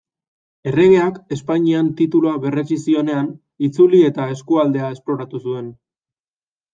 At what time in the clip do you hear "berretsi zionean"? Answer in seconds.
2.45-3.27